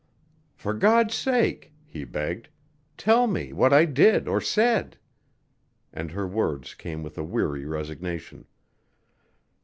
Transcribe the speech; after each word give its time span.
"For 0.55 0.73
God's 0.73 1.13
sake," 1.13 1.73
he 1.85 2.05
begged, 2.05 2.49
"tell 2.97 3.27
me 3.27 3.53
what 3.53 3.71
I 3.71 3.85
did 3.85 4.27
or 4.27 4.41
said?" 4.41 4.97
And 5.93 6.09
her 6.09 6.25
words 6.25 6.73
came 6.73 7.03
with 7.03 7.19
a 7.19 7.23
weary 7.23 7.65
resignation. 7.67 8.47